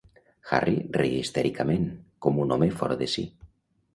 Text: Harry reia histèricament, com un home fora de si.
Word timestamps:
Harry 0.51 0.79
reia 0.99 1.19
histèricament, 1.25 1.85
com 2.27 2.39
un 2.45 2.55
home 2.57 2.73
fora 2.79 2.97
de 3.03 3.11
si. 3.17 3.29